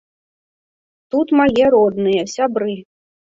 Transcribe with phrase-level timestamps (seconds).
[1.15, 2.73] Тут мае родныя, сябры.